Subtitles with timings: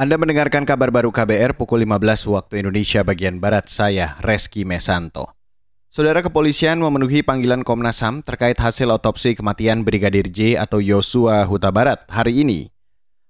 [0.00, 5.36] Anda mendengarkan kabar baru KBR pukul 15 waktu Indonesia bagian Barat, saya Reski Mesanto.
[5.92, 11.68] Saudara kepolisian memenuhi panggilan Komnas HAM terkait hasil otopsi kematian Brigadir J atau Yosua Huta
[11.68, 12.72] Barat hari ini.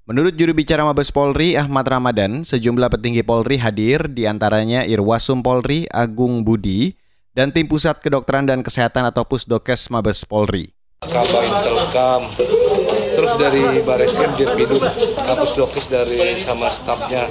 [0.07, 5.91] Menurut juru bicara Mabes Polri Ahmad Ramadan, sejumlah petinggi Polri hadir di antaranya Irwasum Polri
[5.91, 6.95] Agung Budi
[7.35, 10.71] dan tim Pusat Kedokteran dan Kesehatan atau Pusdokes Mabes Polri.
[11.03, 12.31] Kabar Intelkam,
[13.21, 14.81] terus dari Baris Krim Dirpidum,
[15.13, 17.29] Kapus Dokes dari sama stafnya,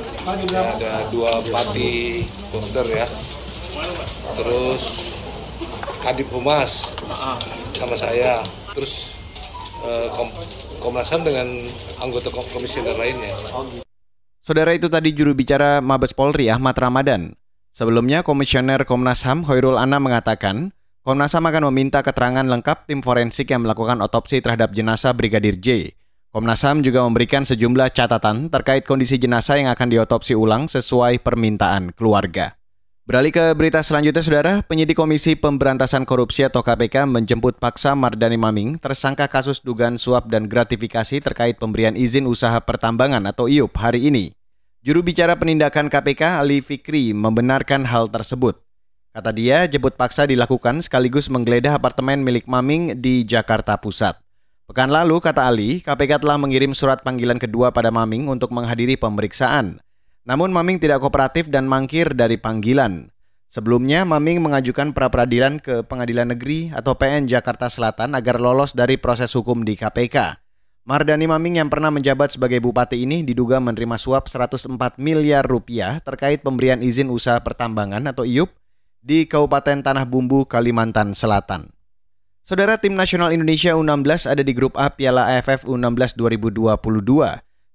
[0.54, 2.22] ya, ada dua pati
[2.54, 3.10] dokter ya,
[4.38, 4.84] terus
[6.06, 6.94] Kadip Humas
[7.74, 8.46] sama saya,
[8.78, 9.18] terus
[9.82, 10.30] eh, Kom
[10.78, 11.50] Komnas HAM dengan
[12.06, 13.34] anggota komisioner lainnya.
[14.46, 17.34] Saudara itu tadi juru bicara Mabes Polri Ahmad Ramadan.
[17.74, 23.56] Sebelumnya Komisioner Komnas HAM Hoirul Anam mengatakan, Komnas HAM akan meminta keterangan lengkap tim forensik
[23.56, 25.96] yang melakukan otopsi terhadap jenazah Brigadir J.
[26.28, 31.96] Komnas HAM juga memberikan sejumlah catatan terkait kondisi jenazah yang akan diotopsi ulang sesuai permintaan
[31.96, 32.60] keluarga.
[33.08, 34.54] Beralih ke berita selanjutnya, Saudara.
[34.62, 40.46] Penyidik Komisi Pemberantasan Korupsi atau KPK menjemput paksa Mardani Maming, tersangka kasus dugaan suap dan
[40.46, 44.36] gratifikasi terkait pemberian izin usaha pertambangan atau IUP hari ini.
[44.86, 48.69] Juru bicara penindakan KPK Ali Fikri membenarkan hal tersebut.
[49.10, 54.22] Kata dia, jemput paksa dilakukan sekaligus menggeledah apartemen milik Maming di Jakarta Pusat.
[54.70, 59.82] Pekan lalu, kata Ali, KPK telah mengirim surat panggilan kedua pada Maming untuk menghadiri pemeriksaan.
[60.30, 63.10] Namun Maming tidak kooperatif dan mangkir dari panggilan.
[63.50, 69.34] Sebelumnya, Maming mengajukan pra-peradilan ke Pengadilan Negeri atau PN Jakarta Selatan agar lolos dari proses
[69.34, 70.38] hukum di KPK.
[70.86, 74.70] Mardani Maming yang pernah menjabat sebagai bupati ini diduga menerima suap 104
[75.02, 78.59] miliar rupiah terkait pemberian izin usaha pertambangan atau IUP
[79.00, 81.72] di Kabupaten Tanah Bumbu, Kalimantan Selatan.
[82.44, 86.80] Saudara tim nasional Indonesia U16 ada di grup A Piala AFF U16 2022.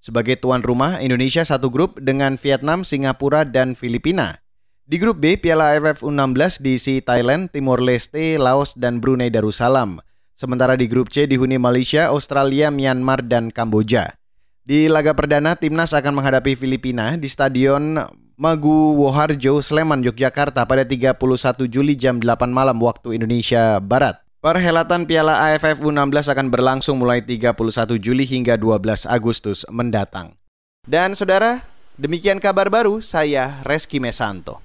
[0.05, 4.43] Sebagai tuan rumah, Indonesia satu grup dengan Vietnam, Singapura, dan Filipina.
[4.85, 10.03] Di grup B, Piala AFF U16 diisi Thailand, Timor Leste, Laos, dan Brunei Darussalam.
[10.35, 14.19] Sementara di grup C dihuni Malaysia, Australia, Myanmar, dan Kamboja.
[14.67, 18.01] Di laga perdana, timnas akan menghadapi Filipina di Stadion
[18.35, 24.19] Magu Woharjo, Sleman, Yogyakarta pada 31 Juli jam 8 malam waktu Indonesia Barat.
[24.43, 30.35] Perhelatan Piala AFF U16 akan berlangsung mulai 31 Juli hingga 12 Agustus mendatang.
[30.83, 31.63] Dan saudara,
[31.95, 34.64] demikian kabar baru saya Reski Mesanto.